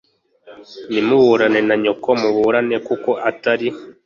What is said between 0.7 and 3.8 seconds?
nimuburane na nyoko muburane kuko atari